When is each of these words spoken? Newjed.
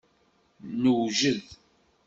Newjed. 0.83 1.43